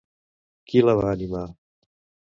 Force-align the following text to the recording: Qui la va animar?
Qui 0.71 0.81
la 0.87 0.97
va 1.01 1.13
animar? 1.17 1.45